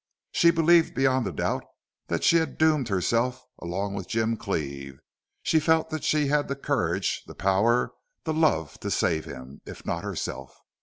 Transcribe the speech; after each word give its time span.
She 0.31 0.49
believed 0.49 0.95
beyond 0.95 1.27
a 1.27 1.31
doubt 1.31 1.63
that 2.07 2.23
she 2.23 2.37
had 2.37 2.57
doomed 2.57 2.87
herself 2.87 3.43
along 3.59 3.93
with 3.93 4.07
Jim 4.07 4.35
Cleve; 4.35 4.97
she 5.43 5.59
felt 5.59 5.91
that 5.91 6.03
she 6.03 6.25
had 6.25 6.47
the 6.47 6.55
courage, 6.55 7.21
the 7.27 7.35
power, 7.35 7.93
the 8.23 8.33
love 8.33 8.79
to 8.79 8.89
save 8.89 9.25
him, 9.25 9.61
if 9.63 9.85
not 9.85 10.03
herself. 10.03 10.57